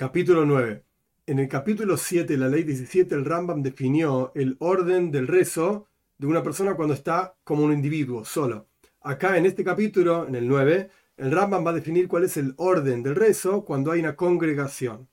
[0.00, 0.82] Capítulo 9.
[1.26, 6.26] En el capítulo 7, la ley 17, el Rambam definió el orden del rezo de
[6.26, 8.68] una persona cuando está como un individuo, solo.
[9.02, 10.88] Acá en este capítulo, en el 9,
[11.18, 15.06] el Rambam va a definir cuál es el orden del rezo cuando hay una congregación.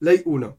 [0.00, 0.58] Ley 1.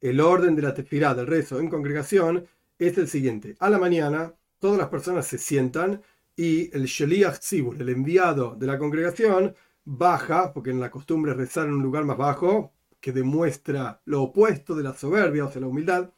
[0.00, 2.48] El orden de la tefirá del rezo en congregación
[2.80, 3.54] es el siguiente.
[3.60, 6.02] A la mañana, todas las personas se sientan
[6.34, 9.54] y el Sheliach Tzibur, el enviado de la congregación,
[9.84, 12.72] baja, porque en la costumbre es rezar en un lugar más bajo,
[13.12, 16.10] demuestra lo opuesto de la soberbia, o sea, la humildad,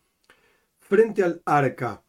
[0.78, 2.02] frente al arca.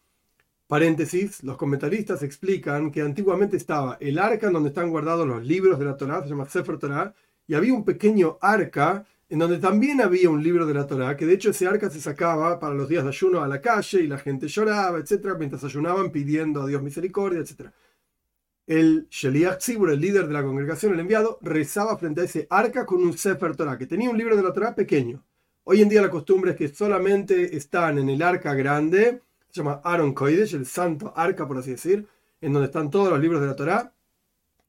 [0.68, 5.78] Paréntesis, los comentaristas explican que antiguamente estaba el arca en donde están guardados los libros
[5.80, 7.14] de la Torá, se llama Sefer Torah,
[7.48, 11.26] y había un pequeño arca en donde también había un libro de la Torá, que
[11.26, 14.08] de hecho ese arca se sacaba para los días de ayuno a la calle y
[14.08, 17.72] la gente lloraba, etc., mientras ayunaban pidiendo a Dios misericordia, etc
[18.72, 22.86] el Sheliach Tzibur, el líder de la congregación, el enviado, rezaba frente a ese arca
[22.86, 25.22] con un Sefer Torah, que tenía un libro de la Torah pequeño.
[25.66, 29.82] Hoy en día la costumbre es que solamente están en el arca grande, se llama
[29.84, 32.08] Aaron Koidesh, el santo arca, por así decir,
[32.40, 33.92] en donde están todos los libros de la Torah,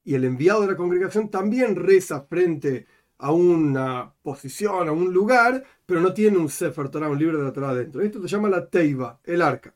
[0.03, 2.85] y el enviado de la congregación también reza frente
[3.19, 7.45] a una posición, a un lugar, pero no tiene un Sefer Torah, un libro de
[7.45, 8.01] la Torah dentro.
[8.01, 9.73] Esto se llama la Teiva, el arca.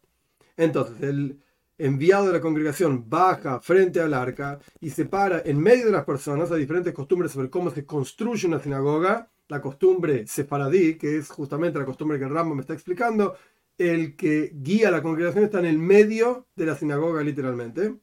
[0.57, 1.39] Entonces, el,
[1.77, 6.05] enviado de la congregación baja frente al arca y se para en medio de las
[6.05, 6.51] personas.
[6.51, 9.29] Hay diferentes costumbres sobre cómo se construye una sinagoga.
[9.49, 13.35] La costumbre sefaradí, que es justamente la costumbre que el me está explicando,
[13.77, 17.95] el que guía a la congregación está en el medio de la sinagoga literalmente.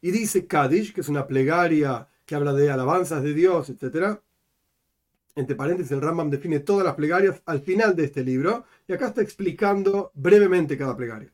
[0.00, 4.20] Y dice Kadish, que es una plegaria que habla de alabanzas de Dios, etc.
[5.34, 9.08] Entre paréntesis, el Rambam define todas las plegarias al final de este libro y acá
[9.08, 11.33] está explicando brevemente cada plegaria.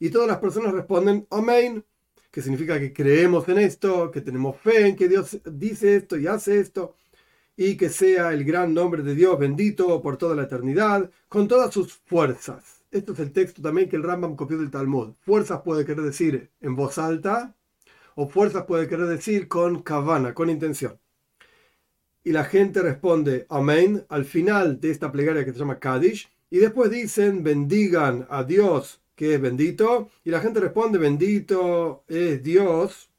[0.00, 1.84] Y todas las personas responden Amén,
[2.30, 6.26] que significa que creemos en esto, que tenemos fe en que Dios dice esto y
[6.26, 6.96] hace esto,
[7.54, 11.74] y que sea el gran nombre de Dios bendito por toda la eternidad, con todas
[11.74, 12.82] sus fuerzas.
[12.90, 15.12] Esto es el texto también que el Rambam copió del Talmud.
[15.20, 17.54] Fuerzas puede querer decir en voz alta,
[18.14, 20.98] o fuerzas puede querer decir con kavana, con intención.
[22.24, 26.58] Y la gente responde Amén al final de esta plegaria que se llama Kaddish, y
[26.58, 33.10] después dicen bendigan a Dios que es bendito, y la gente responde, bendito es Dios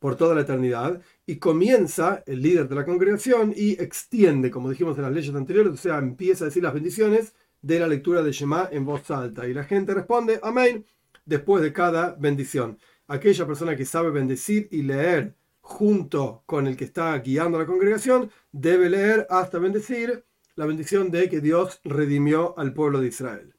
[0.00, 4.96] por toda la eternidad, y comienza el líder de la congregación y extiende, como dijimos
[4.96, 8.32] en las leyes anteriores, o sea, empieza a decir las bendiciones de la lectura de
[8.32, 10.84] Shema en voz alta, y la gente responde, amén,
[11.24, 12.76] después de cada bendición.
[13.06, 17.66] Aquella persona que sabe bendecir y leer junto con el que está guiando a la
[17.66, 20.24] congregación, debe leer hasta bendecir
[20.56, 23.54] la bendición de que Dios redimió al pueblo de Israel.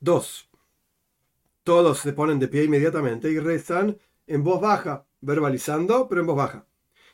[0.00, 0.48] 2
[1.64, 6.36] todos se ponen de pie inmediatamente y rezan en voz baja, verbalizando, pero en voz
[6.36, 6.66] baja.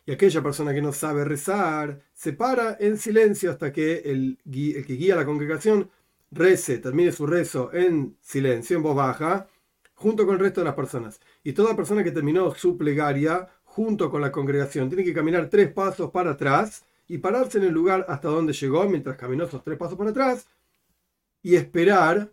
[0.06, 4.94] Y aquella persona que no sabe rezar se para en silencio hasta que el, que
[4.94, 5.91] guía la congregación
[6.31, 9.48] rece, termine su rezo en silencio, en voz baja,
[9.94, 11.20] junto con el resto de las personas.
[11.42, 15.72] Y toda persona que terminó su plegaria junto con la congregación tiene que caminar tres
[15.72, 19.78] pasos para atrás y pararse en el lugar hasta donde llegó mientras caminó esos tres
[19.78, 20.47] pasos para atrás
[21.42, 22.31] y esperar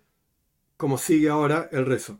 [0.77, 2.19] como sigue ahora el rezo.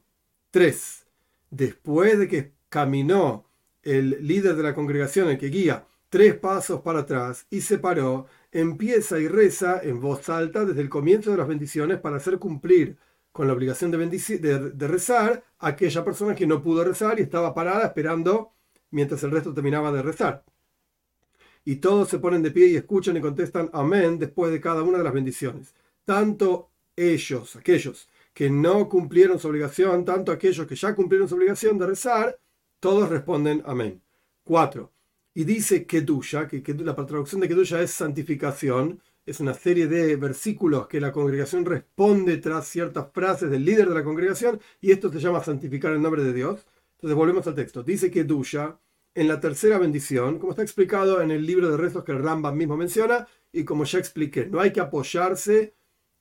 [0.51, 1.07] 3.
[1.49, 3.45] Después de que caminó
[3.83, 8.27] el líder de la congregación, el que guía, tres pasos para atrás y se paró,
[8.51, 12.97] empieza y reza en voz alta desde el comienzo de las bendiciones para hacer cumplir
[13.31, 17.85] con la obligación de, rezar a aquella persona que no pudo rezar y estaba parada
[17.87, 18.53] esperando
[18.91, 20.45] mientras el resto terminaba de rezar.
[21.65, 24.99] Y todos se ponen de pie y escuchan y contestan amén después de cada una
[24.99, 25.75] de las bendiciones.
[26.05, 31.79] Tanto ellos, aquellos que no cumplieron su obligación, tanto aquellos que ya cumplieron su obligación
[31.79, 32.37] de rezar,
[32.81, 34.03] todos responden amén.
[34.43, 34.91] 4.
[35.33, 40.17] Y dice Kedusha, que, que la traducción de Kedusha es santificación, es una serie de
[40.17, 45.09] versículos que la congregación responde tras ciertas frases del líder de la congregación, y esto
[45.09, 46.67] se llama santificar el nombre de Dios.
[46.97, 47.83] Entonces volvemos al texto.
[47.83, 48.77] Dice Kedusha,
[49.13, 52.57] en la tercera bendición, como está explicado en el libro de rezos que el Rambam
[52.57, 55.73] mismo menciona, y como ya expliqué, no hay que apoyarse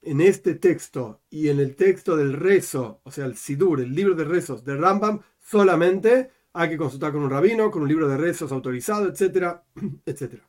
[0.04, 4.14] en este texto y en el texto del rezo, o sea, el Sidur, el libro
[4.14, 8.16] de rezos de Rambam, solamente hay que consultar con un rabino, con un libro de
[8.16, 9.64] rezos autorizado, etcétera,
[10.06, 10.48] etcétera.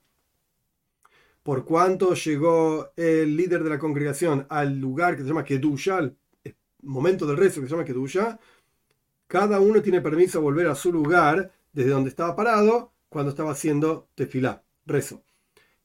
[1.43, 6.15] Por cuanto llegó el líder de la congregación al lugar que se llama Kedusha, el
[6.81, 8.39] momento del rezo que se llama Kedusha,
[9.27, 13.51] cada uno tiene permiso a volver a su lugar desde donde estaba parado cuando estaba
[13.51, 15.23] haciendo tefilá, rezo.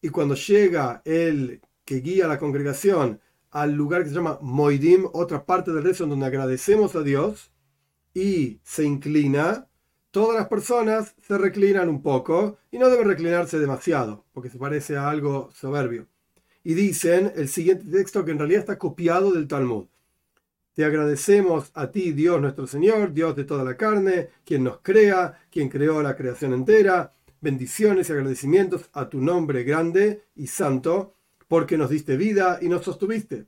[0.02, 3.20] Y cuando llega el que guía la congregación
[3.50, 7.52] al lugar que se llama Moidim, otra parte del rezo en donde agradecemos a Dios
[8.14, 9.69] y se inclina,
[10.11, 14.97] todas las personas se reclinan un poco y no deben reclinarse demasiado, porque se parece
[14.97, 16.06] a algo soberbio.
[16.62, 19.87] Y dicen el siguiente texto que en realidad está copiado del Talmud.
[20.75, 25.41] Te agradecemos a ti, Dios nuestro Señor, Dios de toda la carne, quien nos crea,
[25.50, 27.14] quien creó la creación entera.
[27.41, 31.14] Bendiciones y agradecimientos a tu nombre grande y santo,
[31.50, 33.47] porque nos diste vida y nos sostuviste.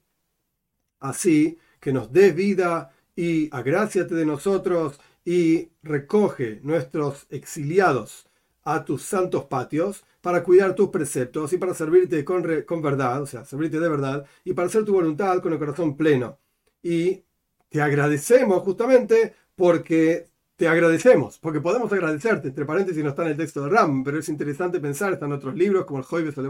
[0.99, 8.27] Así que nos des vida y agráciate de nosotros y recoge nuestros exiliados
[8.65, 13.27] a tus santos patios para cuidar tus preceptos y para servirte con, con verdad, o
[13.27, 16.41] sea, servirte de verdad y para hacer tu voluntad con el corazón pleno
[16.83, 17.23] y
[17.69, 20.27] te agradecemos justamente porque
[20.57, 24.19] te agradecemos, porque podemos agradecerte, entre paréntesis no está en el texto de Ram, pero
[24.19, 26.43] es interesante pensar, están otros libros como el Joibes o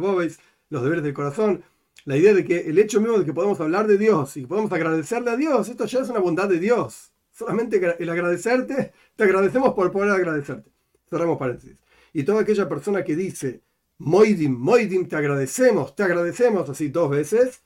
[0.72, 1.62] los deberes del corazón,
[2.06, 4.72] la idea de que el hecho mismo de que podemos hablar de Dios y podemos
[4.72, 7.12] agradecerle a Dios, esto ya es una bondad de Dios.
[7.30, 10.72] Solamente el agradecerte, te agradecemos por poder agradecerte.
[11.10, 11.76] Cerramos paréntesis.
[12.14, 13.62] Y toda aquella persona que dice,
[13.98, 17.62] Moidim, Moidim, te agradecemos, te agradecemos así dos veces,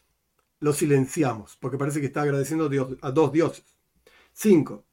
[0.59, 2.69] lo silenciamos, porque parece que está agradeciendo
[3.03, 3.65] a dos dioses.
[4.33, 4.85] 5.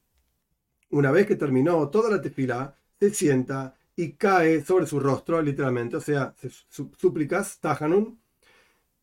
[0.90, 5.96] Una vez que terminó toda la tefila, se sienta y cae sobre su rostro, literalmente,
[5.96, 6.34] o sea,
[6.70, 8.18] súplicas, tajanun,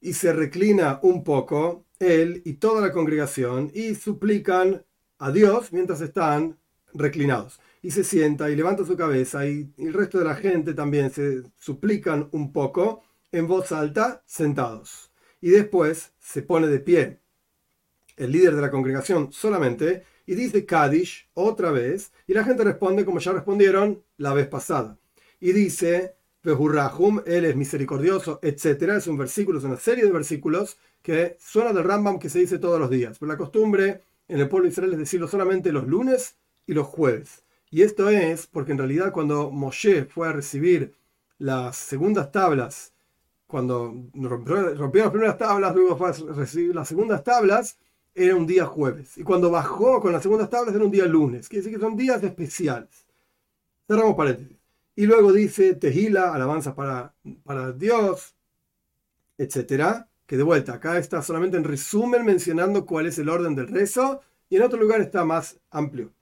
[0.02, 4.84] y se reclina un poco él y toda la congregación y suplican
[5.20, 6.58] a Dios mientras están
[6.94, 7.60] reclinados.
[7.84, 11.44] Y se sienta y levanta su cabeza y el resto de la gente también se
[11.58, 15.12] suplican un poco en voz alta, sentados
[15.42, 17.20] y después se pone de pie
[18.16, 23.04] el líder de la congregación solamente y dice Kadish otra vez y la gente responde
[23.04, 24.98] como ya respondieron la vez pasada
[25.40, 28.84] y dice Behurrahum, él es misericordioso, etc.
[28.98, 32.60] Es un versículo, es una serie de versículos que suena del Rambam que se dice
[32.60, 33.18] todos los días.
[33.20, 36.88] Pero la costumbre en el pueblo de Israel es decirlo solamente los lunes y los
[36.88, 37.44] jueves.
[37.72, 40.94] Y esto es porque en realidad cuando Moshe fue a recibir
[41.40, 42.94] las segundas tablas
[43.48, 47.78] cuando rompió, las primeras tablas, luego fue a recibir las segundas tablas,
[48.16, 49.18] era un día jueves.
[49.18, 51.50] Y cuando bajó con las segundas tablas era un día lunes.
[51.50, 53.06] Quiere decir que son días especiales.
[53.92, 54.56] Cerramos paréntesis.
[54.96, 58.38] Y luego dice Tejila, alabanza para, para Dios,
[59.38, 60.08] etcétera.
[60.26, 64.22] Que de vuelta, acá está solamente en resumen mencionando cuál es el orden del rezo.
[64.48, 66.14] Y en otro lugar está más amplio.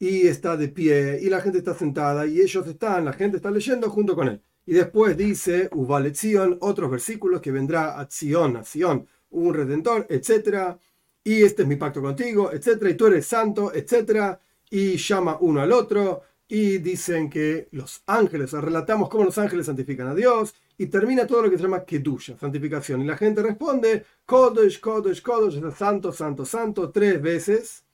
[0.00, 3.52] Y está de pie, y la gente está sentada, y ellos están, la gente está
[3.52, 4.42] leyendo junto con él.
[4.66, 10.76] Y después dice, Uvaletzion, otros versículos que vendrá a Zion, a Sion, un redentor, etc.
[11.22, 12.84] Y este es mi pacto contigo, etc.
[12.90, 14.36] Y tú eres santo, etc.
[14.70, 16.33] Y llama uno al otro.
[16.48, 20.54] Y dicen que los ángeles, relatamos cómo los ángeles santifican a Dios.
[20.76, 23.02] Y termina todo lo que se llama Kedusha, santificación.
[23.02, 27.84] Y la gente responde, Kodesh, Kodesh, Kodesh, santo, santo, santo, tres veces.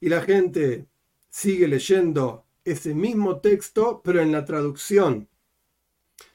[0.00, 0.86] Y la gente
[1.30, 5.28] sigue leyendo ese mismo texto, pero en la traducción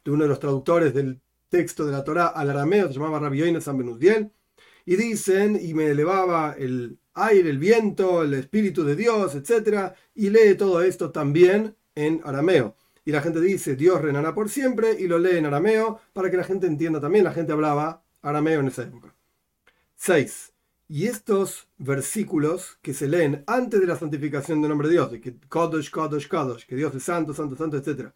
[0.03, 1.19] de uno de los traductores del
[1.49, 4.31] texto de la Torá al arameo, se llamaba Rabbi San Benuzdiel,
[4.85, 9.93] y dicen, y me elevaba el aire, el viento, el espíritu de Dios, etc.
[10.15, 12.75] Y lee todo esto también en arameo.
[13.03, 16.37] Y la gente dice, Dios reinará por siempre, y lo lee en arameo para que
[16.37, 17.23] la gente entienda también.
[17.23, 19.15] La gente hablaba arameo en esa época.
[19.95, 20.53] 6.
[20.87, 25.35] Y estos versículos que se leen antes de la santificación del nombre de Dios, que
[25.47, 28.11] Kodosh, Kodosh, Kodosh, que Dios es santo, santo, santo, etc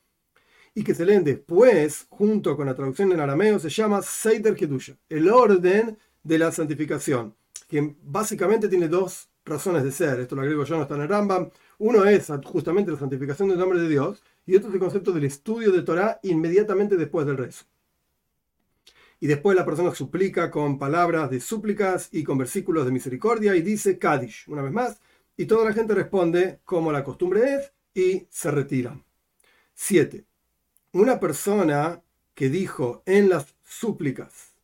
[0.75, 4.97] y que se leen después, junto con la traducción en arameo, se llama Seider Kedusha,
[5.07, 7.33] el orden de la santificación,
[7.67, 10.19] que básicamente tiene dos razones de ser.
[10.19, 11.49] Esto lo agrego yo, no está en el Rambam.
[11.77, 15.25] Uno es justamente la santificación del nombre de Dios, y otro es el concepto del
[15.25, 17.65] estudio de Torah inmediatamente después del rezo.
[19.19, 23.61] Y después la persona suplica con palabras de súplicas y con versículos de misericordia y
[23.61, 24.99] dice Kadish, una vez más,
[25.37, 29.03] y toda la gente responde como la costumbre es y se retiran.
[29.73, 30.25] 7
[30.95, 32.01] una persona
[32.33, 34.54] que dijo en las súplicas,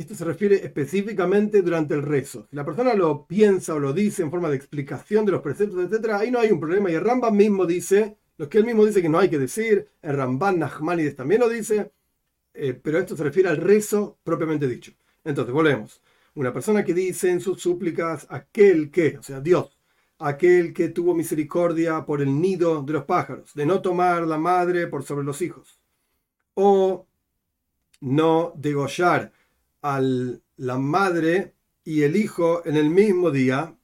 [0.00, 2.46] esto se refiere específicamente durante el rezo.
[2.48, 5.90] Si la persona lo piensa o lo dice en forma de explicación de los preceptos,
[5.90, 6.90] etc., ahí no hay un problema.
[6.90, 9.88] Y el Ramban mismo dice, lo que él mismo dice que no hay que decir,
[10.02, 11.90] el Ramban Nachmanides también lo dice,
[12.54, 14.92] eh, pero esto se refiere al rezo propiamente dicho.
[15.24, 16.00] Entonces, volvemos.
[16.34, 19.78] Una persona que dice en sus súplicas, aquel que, o sea, Dios,
[20.18, 24.86] aquel que tuvo misericordia por el nido de los pájaros, de no tomar la madre
[24.86, 25.80] por sobre los hijos,
[26.54, 27.06] o
[28.00, 29.32] no degollar
[29.82, 31.54] a la madre
[31.84, 33.76] y el hijo en el mismo día,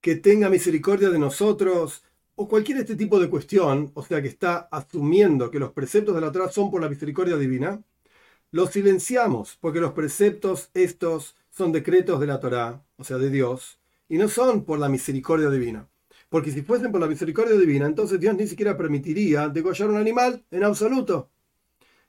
[0.00, 2.02] que tenga misericordia de nosotros,
[2.36, 6.22] o cualquier este tipo de cuestión, o sea que está asumiendo que los preceptos de
[6.22, 7.82] la Torah son por la misericordia divina,
[8.50, 13.78] los silenciamos, porque los preceptos estos son decretos de la Torah, o sea, de Dios,
[14.08, 15.88] y no son por la misericordia divina.
[16.30, 20.44] Porque si fuesen por la misericordia divina, entonces Dios ni siquiera permitiría degollar un animal
[20.50, 21.30] en absoluto.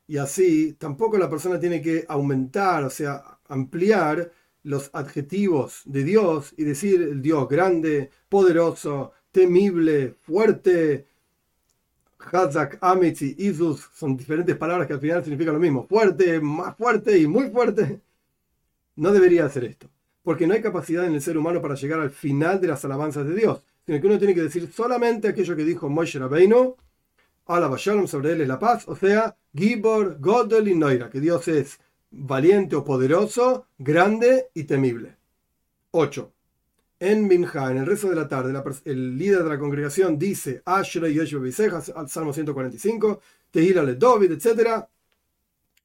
[0.07, 4.31] Y así tampoco la persona tiene que aumentar, o sea, ampliar
[4.63, 11.07] los adjetivos de Dios y decir el Dios grande, poderoso, temible, fuerte.
[12.19, 15.87] Hazak, Amitz y Isus son diferentes palabras que al final significan lo mismo.
[15.87, 18.01] Fuerte, más fuerte y muy fuerte.
[18.95, 19.89] No debería hacer esto.
[20.21, 23.25] Porque no hay capacidad en el ser humano para llegar al final de las alabanzas
[23.25, 23.63] de Dios.
[23.85, 26.75] Sino que uno tiene que decir solamente aquello que dijo Moshe Rabbeinu.
[27.47, 28.87] Alaba Shalom sobre él es la paz.
[28.87, 31.09] O sea, Gibor, Godel y Noira.
[31.09, 31.79] Que Dios es
[32.11, 35.15] valiente o poderoso, grande y temible.
[35.91, 36.31] 8.
[36.99, 38.53] En Minha, en el rezo de la tarde,
[38.85, 44.85] el líder de la congregación dice Ashrei al Salmo 145, Tehila le David, etc.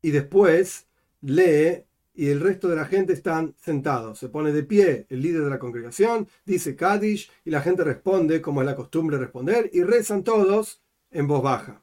[0.02, 0.86] Y después
[1.22, 1.84] lee
[2.14, 4.18] y el resto de la gente están sentados.
[4.18, 8.40] Se pone de pie el líder de la congregación, dice Kadish y la gente responde
[8.40, 11.82] como es la costumbre responder y rezan todos en voz baja.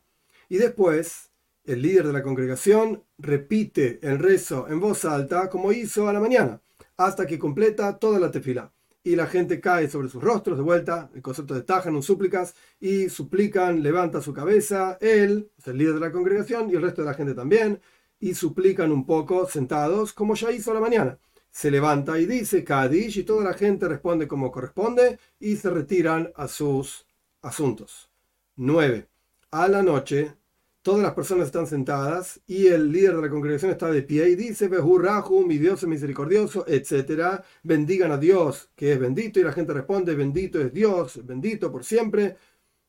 [0.49, 1.31] Y después
[1.65, 6.19] el líder de la congregación repite el rezo en voz alta como hizo a la
[6.19, 6.61] mañana,
[6.97, 8.71] hasta que completa toda la tefila.
[9.05, 13.09] Y la gente cae sobre sus rostros de vuelta, el concepto de tajan, súplicas, y
[13.09, 17.13] suplican, levanta su cabeza, él, el líder de la congregación, y el resto de la
[17.13, 17.81] gente también,
[18.19, 21.17] y suplican un poco sentados, como ya hizo a la mañana.
[21.51, 26.31] Se levanta y dice Kadish, y toda la gente responde como corresponde, y se retiran
[26.35, 27.05] a sus
[27.41, 28.09] asuntos.
[28.55, 29.12] 9.
[29.53, 30.33] A la noche
[30.81, 34.35] todas las personas están sentadas y el líder de la congregación está de pie y
[34.35, 37.39] dice, Behurrahum, mi Dios misericordioso, etc.
[37.61, 41.83] Bendigan a Dios, que es bendito, y la gente responde, bendito es Dios, bendito por
[41.83, 42.35] siempre,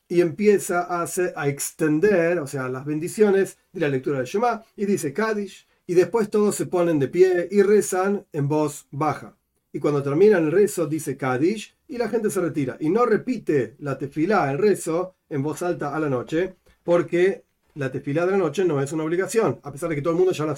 [0.09, 1.05] y empieza a,
[1.37, 5.93] a extender, o sea, las bendiciones de la lectura del Shema, y dice Kadish, y
[5.93, 9.37] después todos se ponen de pie y rezan en voz baja.
[9.71, 12.79] Y cuando terminan el rezo, dice Kadish, y la gente se retira.
[12.81, 17.91] Y no repite la tefilá, el rezo, en voz alta a la noche, porque la
[17.91, 20.33] tefilá de la noche no es una obligación, a pesar de que todo el mundo
[20.33, 20.53] ya la,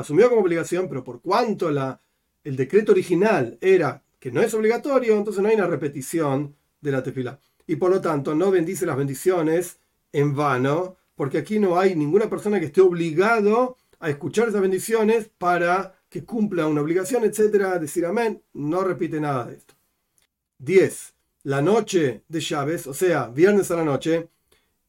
[0.00, 2.00] asumió como obligación, pero por cuanto la,
[2.42, 7.02] el decreto original era que no es obligatorio, entonces no hay una repetición de la
[7.02, 7.40] tefilá.
[7.66, 9.78] Y por lo tanto no bendice las bendiciones
[10.12, 15.30] en vano, porque aquí no hay ninguna persona que esté obligado a escuchar esas bendiciones
[15.36, 19.74] para que cumpla una obligación, etcétera, decir amén, no repite nada de esto.
[20.58, 21.14] 10.
[21.44, 24.28] La noche de llaves, o sea, viernes a la noche,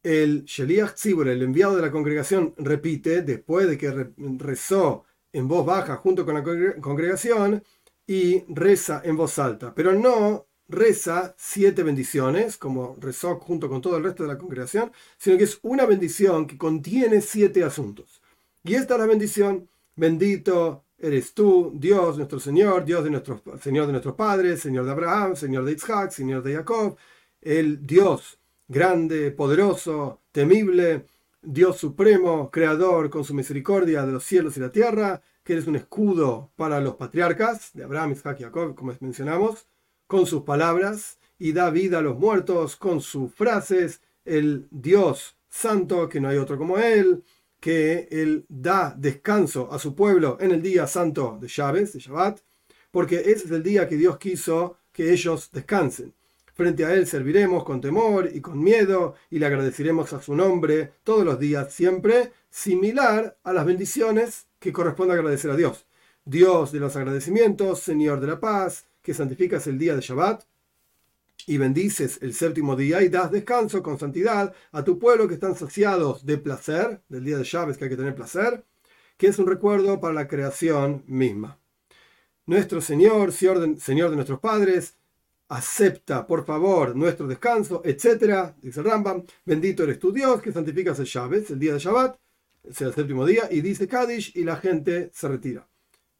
[0.03, 5.65] el Sheliach Tzibur, el enviado de la congregación, repite, después de que rezó en voz
[5.65, 6.43] baja junto con la
[6.79, 7.63] congregación,
[8.05, 13.98] y reza en voz alta, pero no reza siete bendiciones, como rezó junto con todo
[13.98, 18.22] el resto de la congregación, sino que es una bendición que contiene siete asuntos.
[18.63, 23.88] Y esta es la bendición, bendito eres tú, Dios nuestro Señor, Dios de nuestros, Señor
[23.88, 26.95] de nuestros padres, Señor de Abraham, Señor de Isaac, Señor de Jacob,
[27.41, 31.05] el Dios grande, poderoso, temible,
[31.41, 35.75] Dios supremo, creador con su misericordia de los cielos y la tierra, que eres un
[35.75, 39.67] escudo para los patriarcas de Abraham, Isaac y Jacob, como mencionamos,
[40.07, 46.07] con sus palabras, y da vida a los muertos con sus frases, el Dios santo,
[46.07, 47.25] que no hay otro como él,
[47.63, 52.39] que él da descanso a su pueblo en el día santo de Shabbat, de Shabbat,
[52.91, 56.13] porque ese es el día que Dios quiso que ellos descansen.
[56.53, 60.91] Frente a Él serviremos con temor y con miedo y le agradeceremos a su nombre
[61.05, 65.86] todos los días, siempre similar a las bendiciones que corresponde agradecer a Dios.
[66.25, 70.43] Dios de los agradecimientos, Señor de la paz, que santificas el día de Shabbat
[71.45, 75.55] y bendices el séptimo día y das descanso con santidad a tu pueblo que están
[75.55, 78.63] saciados de placer, del día de Shabbat que hay que tener placer,
[79.17, 81.59] que es un recuerdo para la creación misma.
[82.45, 83.59] Nuestro Señor, Señor
[84.09, 84.97] de nuestros padres,
[85.49, 91.05] acepta, por favor, nuestro descanso, etcétera, dice Rambam, bendito eres tu Dios, que santificas el
[91.05, 92.17] Shabbat, el día de Shabbat,
[92.71, 95.67] sea el séptimo día, y dice Kadish, y la gente se retira.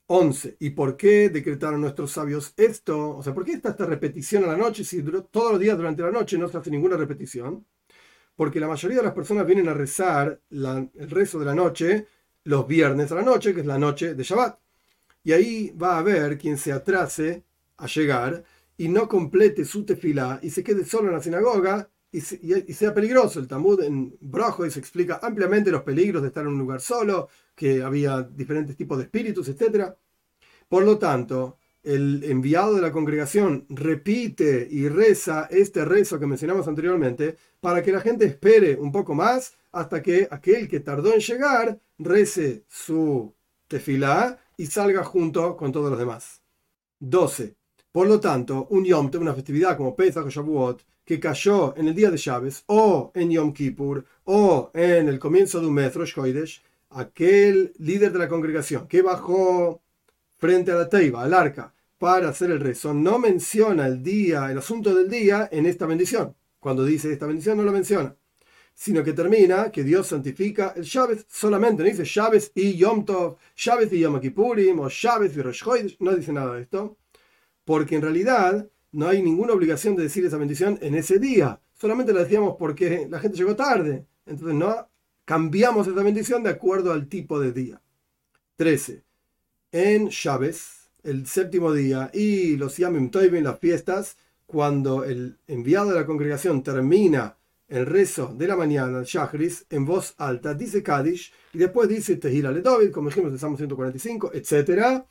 [0.08, 0.58] 11.
[0.60, 3.18] ¿Y por qué decretaron nuestros sabios esto?
[3.18, 6.02] O sea, ¿por qué está esta repetición a la noche si todos los días durante
[6.02, 7.66] la noche no se hace ninguna repetición?
[8.36, 12.08] Porque la mayoría de las personas vienen a rezar el rezo de la noche
[12.46, 14.60] los viernes a la noche, que es la noche de Shabbat.
[15.24, 17.44] Y ahí va a haber quien se atrase
[17.78, 18.44] a llegar
[18.78, 23.40] y no complete su tefilá y se quede solo en la sinagoga y, sea peligroso.
[23.40, 27.30] El Talmud en Brojo se explica ampliamente los peligros de estar en un lugar solo,
[27.56, 29.94] que había diferentes tipos de espíritus, etc.
[30.68, 36.68] Por lo tanto, el enviado de la congregación repite y reza este rezo que mencionamos
[36.68, 41.20] anteriormente para que la gente espere un poco más hasta que aquel que tardó en
[41.20, 43.34] llegar rece su
[43.68, 46.42] tefilá y salga junto con todos los demás.
[47.00, 47.56] 12.
[47.92, 51.96] Por lo tanto, un Yom una festividad como Pesach o Shavuot, que cayó en el
[51.96, 56.16] día de Shabes, o en Yom Kippur, o en el comienzo de un mes, Rosh
[56.96, 59.82] aquel líder de la congregación que bajó
[60.38, 64.58] frente a la teiva, al arca, para hacer el rezo, no menciona el día, el
[64.58, 66.36] asunto del día en esta bendición.
[66.60, 68.16] Cuando dice esta bendición no lo menciona,
[68.74, 73.38] sino que termina que Dios santifica el Shabbat solamente, no dice Shabbat y Yom Tov,
[73.56, 75.64] Shabbat y Yom Kippurim o Shabbat y Rosh
[76.00, 76.98] no dice nada de esto,
[77.64, 82.14] porque en realidad no hay ninguna obligación de decir esa bendición en ese día, solamente
[82.14, 84.90] la decíamos porque la gente llegó tarde, entonces no
[85.26, 87.82] cambiamos esa bendición de acuerdo al tipo de día.
[88.58, 89.04] 13.
[89.72, 96.00] En Chávez, el séptimo día, y los Yamim Toivim, las fiestas, cuando el enviado de
[96.00, 97.38] la congregación termina
[97.68, 102.18] el rezo de la mañana, el Shachris, en voz alta, dice Kaddish, y después dice
[102.18, 105.04] Tehila le David, como dijimos en Salmo 145, etc.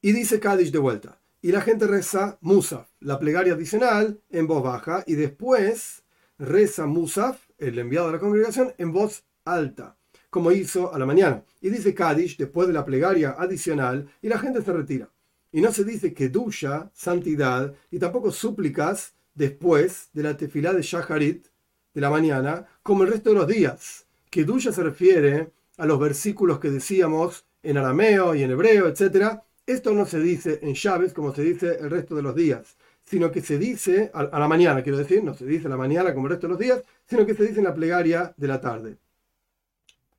[0.00, 1.20] Y dice Kaddish de vuelta.
[1.42, 6.04] Y la gente reza Musaf, la plegaria adicional, en voz baja, y después
[6.38, 9.96] reza Musaf, el enviado de la congregación, en voz alta,
[10.28, 11.42] como hizo a la mañana.
[11.60, 15.10] Y dice Kaddish después de la plegaria adicional y la gente se retira.
[15.52, 20.82] Y no se dice que duya, santidad, y tampoco súplicas después de la tefilá de
[20.82, 21.46] Shaharit
[21.92, 24.06] de la mañana, como el resto de los días.
[24.30, 29.40] Que duya se refiere a los versículos que decíamos en arameo y en hebreo, etc.
[29.66, 33.32] Esto no se dice en llaves como se dice el resto de los días, sino
[33.32, 36.26] que se dice a la mañana, quiero decir, no se dice a la mañana como
[36.26, 38.98] el resto de los días, sino que se dice en la plegaria de la tarde.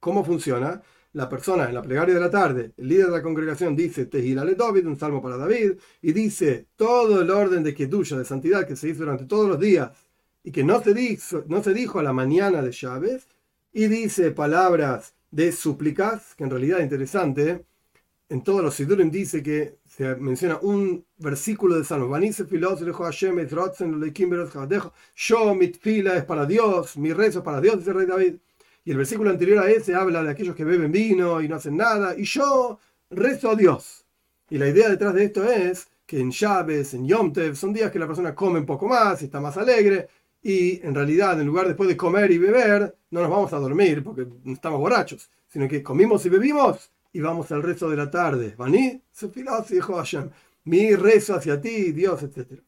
[0.01, 0.81] ¿Cómo funciona?
[1.13, 4.55] La persona en la plegaria de la tarde, el líder de la congregación dice Tehilale
[4.55, 8.75] David, un salmo para David, y dice todo el orden de Kedusha, de santidad que
[8.75, 9.91] se hizo durante todos los días
[10.43, 13.27] y que no se, dijo, no se dijo a la mañana de Chávez,
[13.71, 17.63] y dice palabras de súplicas, que en realidad es interesante,
[18.29, 22.17] en todos los Sidurim dice que se menciona un versículo de Salmo.
[25.15, 28.35] Yo, mi fila es para Dios, mi rezo es para Dios, dice el rey David.
[28.83, 31.77] Y el versículo anterior a ese habla de aquellos que beben vino y no hacen
[31.77, 32.15] nada.
[32.17, 34.05] Y yo rezo a Dios.
[34.49, 37.91] Y la idea detrás de esto es que en Chávez, en Yom Tev, son días
[37.91, 40.09] que la persona come un poco más y está más alegre.
[40.43, 44.03] Y en realidad, en lugar después de comer y beber, no nos vamos a dormir
[44.03, 48.55] porque estamos borrachos, sino que comimos y bebimos y vamos al rezo de la tarde.
[50.63, 52.61] Mi rezo hacia ti, Dios, etc.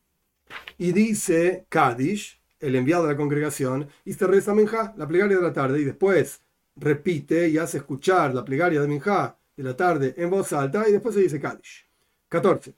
[0.77, 5.43] Y dice Kadish, el enviado de la congregación, y se reza Minja, la plegaria de
[5.43, 6.41] la tarde, y después
[6.75, 10.93] repite y hace escuchar la plegaria de Minja de la tarde en voz alta, y
[10.93, 11.87] después se dice Kadish.
[12.29, 12.73] 14.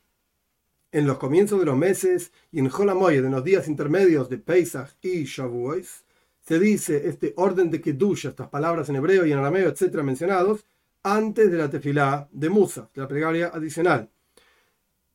[0.92, 4.90] En los comienzos de los meses y en Jolamoye, en los días intermedios de Pesach
[5.02, 6.04] y Shavuos,
[6.42, 10.66] se dice este orden de Kedusha, estas palabras en hebreo y en arameo, etcétera, mencionados,
[11.04, 14.10] antes de la tefilá de Musa, la plegaria adicional.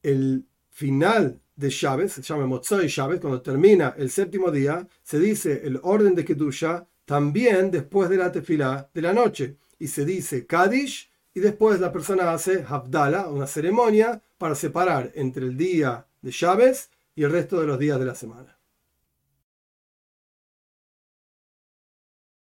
[0.03, 5.61] El final de Shabbat, se llama Motzoi Shabbat, cuando termina el séptimo día, se dice
[5.65, 9.57] el orden de Kedusha también después de la tefilá de la noche.
[9.79, 15.45] Y se dice Kadish y después la persona hace Havdala, una ceremonia para separar entre
[15.45, 16.77] el día de Shabbat
[17.15, 18.60] y el resto de los días de la semana.